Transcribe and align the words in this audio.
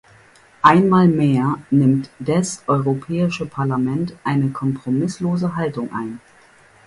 Einmal 0.63 1.07
mehr 1.07 1.59
nimmt 1.69 2.09
des 2.17 2.63
Europäische 2.65 3.45
Parlament 3.45 4.15
eine 4.23 4.49
kompromisslose 4.49 5.55
Haltung 5.55 5.93
ein. 5.93 6.19